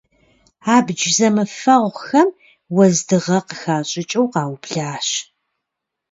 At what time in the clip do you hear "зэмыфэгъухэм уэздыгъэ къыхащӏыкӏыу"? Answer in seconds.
1.15-4.27